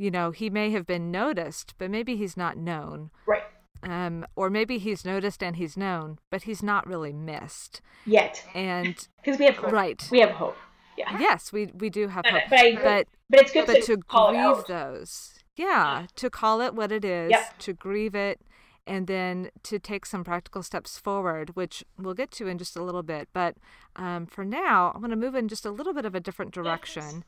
[0.00, 3.10] you know, he may have been noticed, but maybe he's not known.
[3.26, 3.42] Right.
[3.82, 8.42] Um, or maybe he's noticed and he's known, but he's not really missed yet.
[8.54, 9.72] And because we have hope.
[9.72, 10.56] right, we have hope.
[10.96, 11.18] Yeah.
[11.20, 12.42] Yes, we we do have hope.
[12.48, 15.34] But I, but, but it's good but to, to grieve those.
[15.56, 17.58] Yeah, to call it what it is, yep.
[17.58, 18.40] to grieve it,
[18.86, 22.82] and then to take some practical steps forward, which we'll get to in just a
[22.82, 23.28] little bit.
[23.34, 23.56] But
[23.96, 26.52] um, for now, I'm going to move in just a little bit of a different
[26.52, 27.04] direction.
[27.04, 27.24] Yes.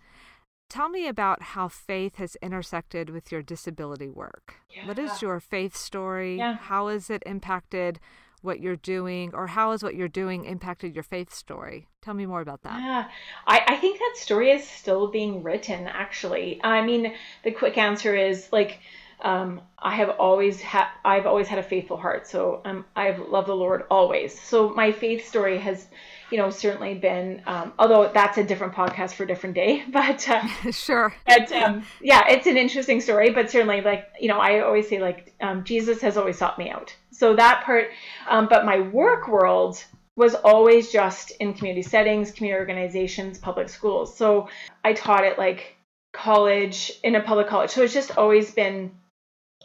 [0.72, 4.54] Tell me about how faith has intersected with your disability work.
[4.74, 4.88] Yeah.
[4.88, 6.38] What is your faith story?
[6.38, 6.54] Yeah.
[6.54, 8.00] How has it impacted
[8.40, 11.88] what you're doing, or how has what you're doing impacted your faith story?
[12.00, 12.80] Tell me more about that.
[12.80, 13.08] Yeah,
[13.46, 16.58] I, I think that story is still being written, actually.
[16.64, 17.12] I mean,
[17.44, 18.80] the quick answer is like,
[19.20, 22.26] um, I have always had I've always had a faithful heart.
[22.26, 24.40] So um, I've loved the Lord always.
[24.40, 25.86] So my faith story has,
[26.32, 27.42] you know, certainly been.
[27.46, 31.14] Um, although that's a different podcast for a different day, but uh, sure.
[31.26, 33.30] But um, yeah, it's an interesting story.
[33.30, 36.70] But certainly, like you know, I always say like um, Jesus has always sought me
[36.70, 36.94] out.
[37.10, 37.90] So that part.
[38.28, 39.84] Um, but my work world
[40.16, 44.16] was always just in community settings, community organizations, public schools.
[44.16, 44.48] So
[44.84, 45.76] I taught at like
[46.12, 47.70] college in a public college.
[47.70, 48.90] So it's just always been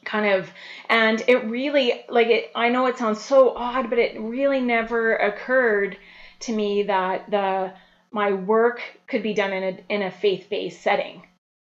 [0.05, 0.49] kind of
[0.89, 5.15] and it really like it i know it sounds so odd but it really never
[5.17, 5.97] occurred
[6.41, 7.73] to me that the
[8.11, 11.23] my work could be done in a in a faith-based setting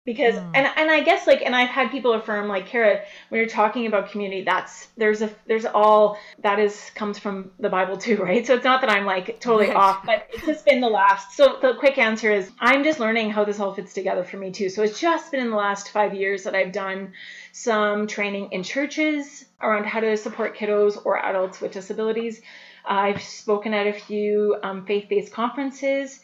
[0.07, 0.50] because mm.
[0.55, 3.87] and and I guess like and I've had people affirm like Cara when you're talking
[3.87, 8.46] about community that's there's a there's all that is comes from the Bible too right
[8.46, 9.76] so it's not that I'm like totally right.
[9.76, 13.31] off but it's just been the last so the quick answer is I'm just learning
[13.31, 15.90] how this all fits together for me too so it's just been in the last
[15.90, 17.12] 5 years that I've done
[17.52, 22.42] some training in churches around how to support kiddos or adults with disabilities.
[22.87, 26.20] I've spoken at a few um, faith based conferences.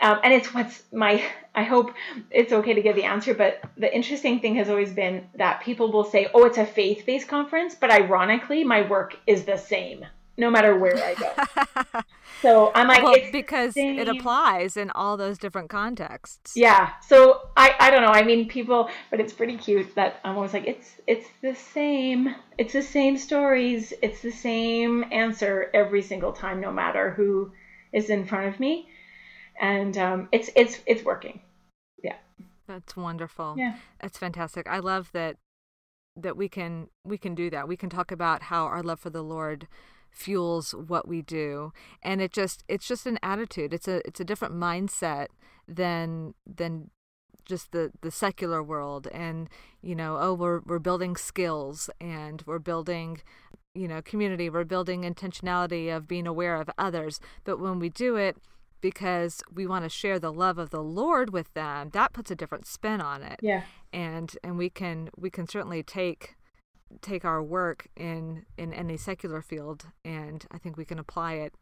[0.00, 1.92] Um, and it's what's my, I hope
[2.30, 5.90] it's okay to give the answer, but the interesting thing has always been that people
[5.90, 10.06] will say, oh, it's a faith based conference, but ironically, my work is the same
[10.38, 12.00] no matter where I go.
[12.42, 16.52] so I'm like, well, because it applies in all those different contexts.
[16.56, 16.92] Yeah.
[17.06, 18.12] So I, I don't know.
[18.12, 22.34] I mean, people, but it's pretty cute that I'm always like, it's, it's the same.
[22.56, 23.92] It's the same stories.
[24.00, 27.52] It's the same answer every single time, no matter who
[27.92, 28.88] is in front of me.
[29.60, 31.40] And um, it's, it's, it's working.
[32.02, 32.16] Yeah.
[32.68, 33.56] That's wonderful.
[33.58, 33.74] Yeah.
[34.00, 34.68] That's fantastic.
[34.68, 35.36] I love that
[36.20, 37.68] that we can we can do that.
[37.68, 39.68] We can talk about how our love for the Lord
[40.18, 43.72] fuels what we do and it just it's just an attitude.
[43.72, 45.28] It's a it's a different mindset
[45.68, 46.90] than than
[47.44, 49.48] just the the secular world and
[49.80, 53.22] you know oh we're we're building skills and we're building
[53.74, 57.20] you know community we're building intentionality of being aware of others.
[57.44, 58.36] But when we do it
[58.80, 62.34] because we want to share the love of the lord with them that puts a
[62.34, 63.38] different spin on it.
[63.40, 63.62] Yeah.
[63.92, 66.34] And and we can we can certainly take
[67.02, 71.54] take our work in in any secular field and i think we can apply it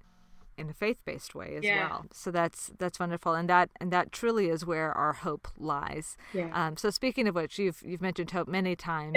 [0.59, 1.89] in a faith-based way as yeah.
[1.89, 6.17] well so that's that's wonderful and that and that truly is where our hope lies
[6.33, 6.51] yeah.
[6.53, 9.17] um, so speaking of which you've you've mentioned hope many times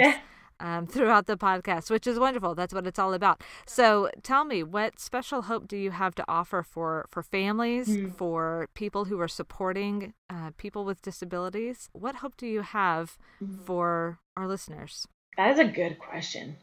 [0.60, 4.62] um, throughout the podcast which is wonderful that's what it's all about so tell me
[4.62, 8.14] what special hope do you have to offer for for families mm.
[8.14, 13.58] for people who are supporting uh, people with disabilities what hope do you have mm.
[13.64, 15.06] for our listeners
[15.40, 16.54] that is a good question.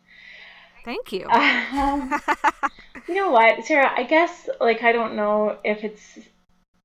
[0.85, 1.25] Thank you.
[1.27, 2.13] Um,
[3.07, 3.91] you know what, Sarah?
[3.91, 6.19] I guess like I don't know if it's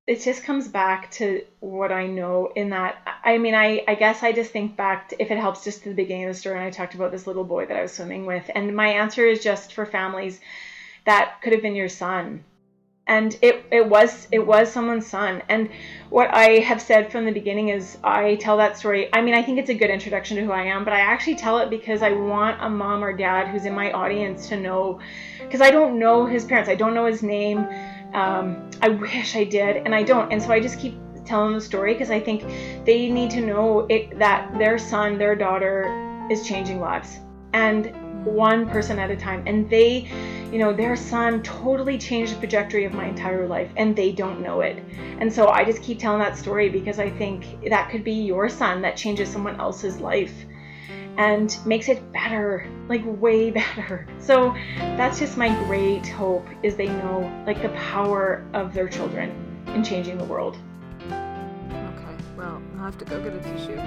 [0.07, 4.23] it just comes back to what I know in that I mean I I guess
[4.23, 6.57] I just think back to, if it helps just to the beginning of the story
[6.57, 9.27] and I talked about this little boy that I was swimming with and my answer
[9.27, 10.41] is just for families
[11.05, 12.43] that could have been your son
[13.07, 15.43] and it, it was it was someone's son.
[15.49, 15.69] And
[16.11, 19.09] what i have said from the beginning is i tell that story.
[19.13, 21.37] I mean i think it's a good introduction to who i am but i actually
[21.37, 25.01] tell it because i want a mom or dad who's in my audience to know.
[25.41, 26.71] Because i don't know his parents.
[26.71, 27.67] I don't know his name.
[28.15, 30.33] Um, i wish i did and i don't.
[30.33, 32.43] And so i just keep telling the story because i think
[32.85, 37.19] they need to know it, that their son their daughter is changing lives.
[37.53, 37.93] And
[38.25, 39.43] one person at a time.
[39.47, 40.09] And they
[40.53, 44.41] you know their son totally changed the trajectory of my entire life and they don't
[44.41, 44.83] know it.
[45.19, 48.49] And so i just keep telling that story because i think that could be your
[48.49, 50.35] son that changes someone else's life
[51.17, 54.07] and makes it better like way better.
[54.19, 59.33] So that's just my great hope is they know like the power of their children
[59.69, 60.59] in changing the world.
[61.07, 63.77] Okay well i'll have to go get a tissue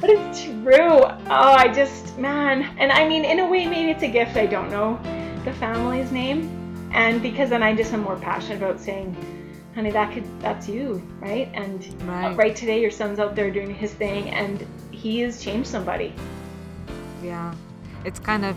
[0.00, 1.02] but it's true.
[1.02, 2.62] Oh, I just, man.
[2.78, 4.36] And I mean, in a way, maybe it's a gift.
[4.36, 5.00] I don't know
[5.44, 6.50] the family's name.
[6.92, 9.16] And because then I just am more passionate about saying,
[9.74, 11.50] honey, that could, that's you, right?
[11.54, 12.36] And right.
[12.36, 16.14] right today, your son's out there doing his thing and he has changed somebody.
[17.22, 17.54] Yeah.
[18.04, 18.56] It's kind of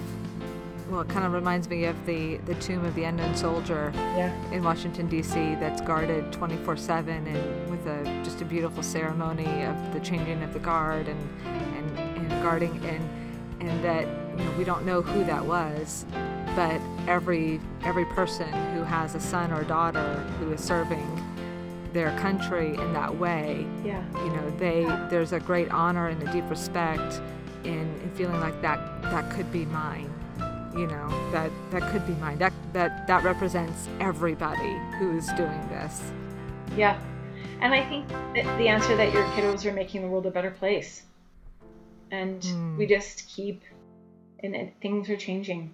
[0.90, 4.34] well, it kind of reminds me of the, the tomb of the unknown soldier yeah.
[4.52, 5.56] in Washington D.C.
[5.56, 10.60] that's guarded 24/7 and with a just a beautiful ceremony of the changing of the
[10.60, 13.10] guard and and, and guarding and
[13.62, 16.06] and that you know we don't know who that was,
[16.56, 21.24] but every every person who has a son or daughter who is serving
[21.92, 24.04] their country in that way, yeah.
[24.24, 27.20] you know, they there's a great honor and a deep respect
[27.64, 30.10] in, in feeling like that that could be mine
[30.76, 32.38] you know that that could be mine.
[32.38, 36.12] That that that represents everybody who's doing this.
[36.78, 37.00] Yeah
[37.62, 41.04] and i think the answer that your kiddos are making the world a better place
[42.12, 42.78] and Mm.
[42.78, 43.62] we just keep
[44.42, 45.74] and, and things are changing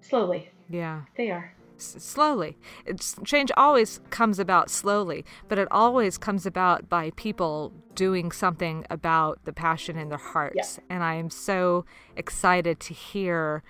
[0.00, 0.50] slowly.
[0.68, 1.02] Yeah.
[1.16, 1.54] They are.
[1.78, 2.56] Slowly.
[2.86, 8.86] It's, change always comes about slowly, but it always comes about by people doing something
[8.90, 10.78] about the passion in their hearts.
[10.88, 11.84] And I am so
[12.16, 13.62] excited to hear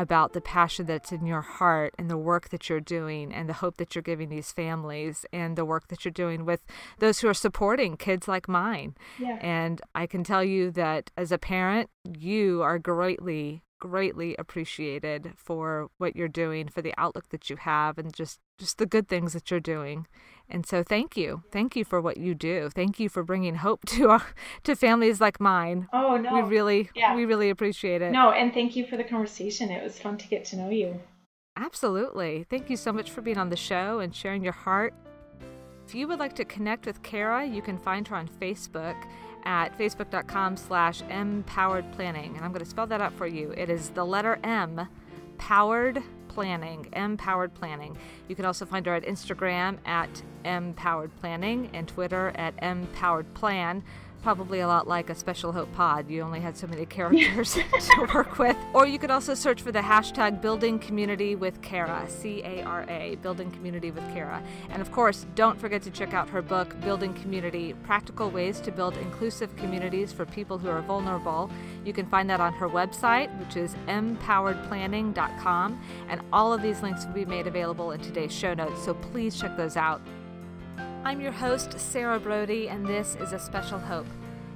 [0.00, 3.52] about the passion that's in your heart and the work that you're doing and the
[3.52, 6.64] hope that you're giving these families and the work that you're doing with
[7.00, 8.94] those who are supporting kids like mine.
[9.18, 9.38] Yeah.
[9.42, 15.90] And I can tell you that as a parent, you are greatly, greatly appreciated for
[15.98, 19.34] what you're doing, for the outlook that you have, and just just the good things
[19.34, 20.06] that you're doing.
[20.50, 22.68] And so, thank you, thank you for what you do.
[22.74, 24.26] Thank you for bringing hope to our,
[24.64, 25.88] to families like mine.
[25.92, 26.34] Oh no.
[26.34, 27.14] We really, Yeah.
[27.14, 28.10] we really appreciate it.
[28.12, 29.70] No, and thank you for the conversation.
[29.70, 31.00] It was fun to get to know you.
[31.56, 32.46] Absolutely.
[32.48, 34.94] Thank you so much for being on the show and sharing your heart.
[35.86, 38.96] If you would like to connect with Cara, you can find her on Facebook
[39.44, 42.36] at facebook.com slash MPowered Planning.
[42.36, 43.52] And I'm going to spell that out for you.
[43.56, 44.86] It is the letter M,
[45.38, 46.02] powered
[46.40, 47.98] planning, MPowered Planning.
[48.26, 53.82] You can also find her at Instagram at MPowered Planning and Twitter at empowered plan.
[54.22, 56.10] Probably a lot like a Special Hope Pod.
[56.10, 58.56] You only had so many characters to work with.
[58.74, 62.84] Or you could also search for the hashtag Building Community with Cara, C A R
[62.88, 64.42] A, Building Community with Cara.
[64.68, 68.70] And of course, don't forget to check out her book, Building Community Practical Ways to
[68.70, 71.50] Build Inclusive Communities for People Who Are Vulnerable.
[71.84, 75.80] You can find that on her website, which is mpoweredplanning.com.
[76.10, 79.40] And all of these links will be made available in today's show notes, so please
[79.40, 80.02] check those out.
[81.02, 84.06] I'm your host, Sarah Broady, and this is A Special Hope.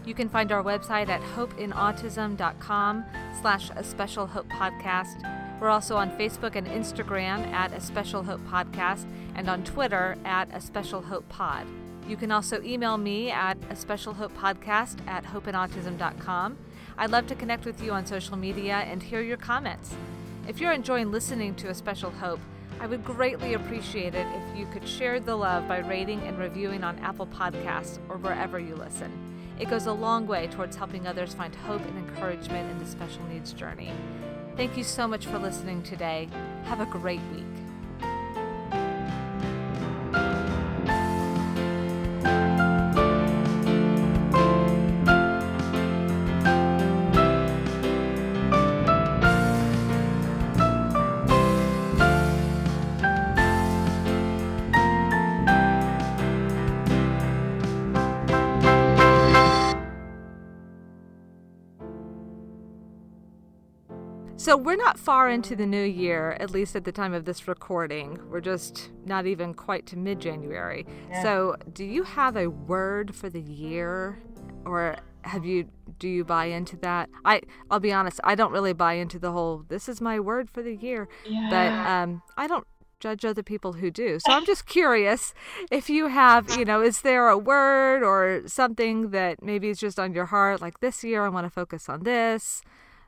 [0.05, 3.05] You can find our website at hopeinautism.com
[3.41, 5.59] slash A Special Hope Podcast.
[5.59, 10.55] We're also on Facebook and Instagram at A Special Hope Podcast and on Twitter at
[10.55, 11.67] A Special Hope Pod.
[12.07, 16.59] You can also email me at A Special Hope Podcast at hopeinautism.com.
[16.99, 19.95] I'd love to connect with you on social media and hear your comments.
[20.47, 22.41] If you're enjoying listening to A Special Hope,
[22.81, 26.85] I would greatly appreciate it if you could share the love by rating and reviewing
[26.85, 29.11] on Apple Podcasts or wherever you listen.
[29.59, 33.25] It goes a long way towards helping others find hope and encouragement in the special
[33.27, 33.93] needs journey.
[34.57, 36.29] Thank you so much for listening today.
[36.65, 37.45] Have a great week.
[64.55, 67.49] So we're not far into the new year, at least at the time of this
[67.49, 68.21] recording.
[68.31, 70.87] We're just not even quite to mid January.
[71.11, 71.25] Yeah.
[71.25, 74.17] So, do you have a word for the year
[74.65, 77.11] or have you do you buy into that?
[77.25, 80.49] I I'll be honest, I don't really buy into the whole this is my word
[80.49, 81.49] for the year, Yeah.
[81.51, 82.65] but um I don't
[83.01, 84.21] judge other people who do.
[84.21, 85.35] So I'm just curious
[85.73, 89.99] if you have, you know, is there a word or something that maybe is just
[89.99, 92.63] on your heart like this year I want to focus on this?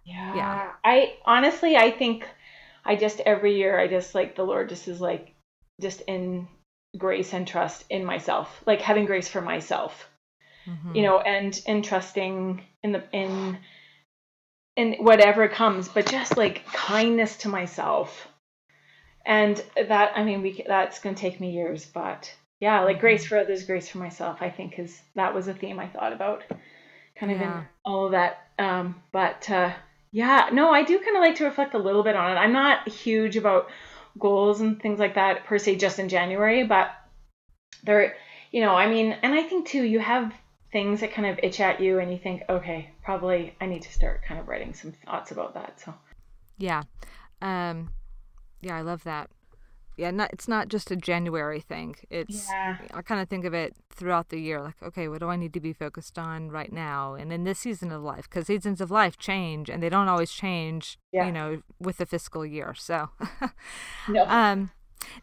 [0.06, 0.36] Yeah.
[0.36, 0.72] Yeah.
[0.84, 2.26] I honestly, I think
[2.84, 5.34] I just every year, I just like the Lord just is like,
[5.80, 6.48] just in
[6.96, 10.08] grace and trust in myself, like having grace for myself,
[10.66, 10.96] Mhm.
[10.96, 13.58] you know, and and trusting in the in
[14.76, 18.28] in whatever comes, but just like kindness to myself,
[19.26, 23.38] and that I mean, we that's gonna take me years, but yeah, like grace for
[23.38, 24.40] others, grace for myself.
[24.40, 26.44] I think is that was a theme I thought about,
[27.16, 27.58] kind of Yeah.
[27.58, 28.48] in all of that.
[28.58, 29.72] Um, but uh,
[30.16, 32.40] yeah, no, I do kind of like to reflect a little bit on it.
[32.40, 33.68] I'm not huge about
[34.18, 36.90] goals and things like that per se just in January, but
[37.84, 38.16] there,
[38.50, 40.32] you know, I mean, and I think too, you have
[40.72, 43.92] things that kind of itch at you and you think, okay, probably I need to
[43.92, 45.78] start kind of writing some thoughts about that.
[45.80, 45.92] So
[46.56, 46.84] Yeah.
[47.42, 47.90] Um
[48.62, 49.28] yeah, I love that.
[49.96, 51.96] Yeah, not it's not just a January thing.
[52.10, 52.76] It's Yeah.
[52.92, 55.54] I kind of think of it throughout the year like, okay, what do I need
[55.54, 58.90] to be focused on right now and in this season of life cuz seasons of
[58.90, 61.24] life change and they don't always change, Yeah.
[61.26, 62.74] you know, with the fiscal year.
[62.74, 63.08] So
[64.08, 64.70] no, um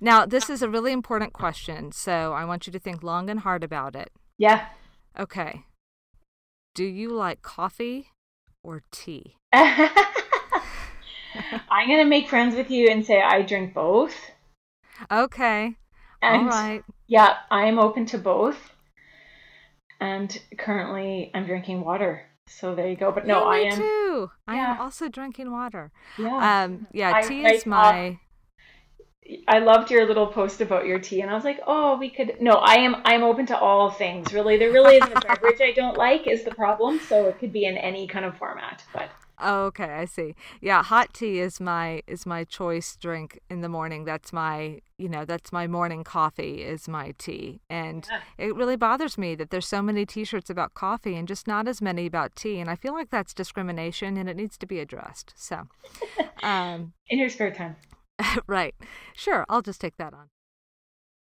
[0.02, 1.92] now this is a really important question.
[1.92, 4.12] So I want you to think long and hard about it.
[4.38, 4.70] yeah.
[5.20, 5.66] Okay.
[6.74, 8.08] Do you like coffee
[8.64, 9.36] or tea?
[11.70, 14.16] I'm gonna make friends with you and say I drink both.
[15.12, 15.76] Okay.
[16.22, 16.84] And All right.
[17.08, 18.58] yeah, I am open to both.
[20.00, 22.24] And currently I'm drinking water.
[22.48, 23.12] So there you go.
[23.12, 24.32] But no, Yeah, I am too.
[24.48, 25.92] I am also drinking water.
[26.18, 26.64] yeah.
[26.64, 28.20] Um, yeah, I tea like is my
[29.48, 32.42] I loved your little post about your tea, and I was like, oh, we could.
[32.42, 32.98] No, I am.
[33.06, 34.34] I'm open to all things.
[34.34, 36.28] Really, there really isn't a beverage I don't like.
[36.28, 37.00] Is the problem?
[37.00, 38.84] So it could be in any kind of format.
[38.94, 39.10] But
[39.46, 40.36] Oh, okay, I see.
[40.62, 44.06] Yeah, hot tea is my is my choice drink in the morning.
[44.06, 47.60] That's my, you know, that's my morning coffee is my tea.
[47.70, 48.22] And Yeah.
[48.38, 51.82] it really bothers me that there's so many t-shirts about coffee and just not as
[51.82, 55.34] many about tea, and I feel like that's discrimination and it needs to be addressed.
[55.36, 55.68] So,
[56.42, 57.76] um in your spare time.
[58.48, 58.76] right.
[59.16, 60.33] Sure, I'll just take that on.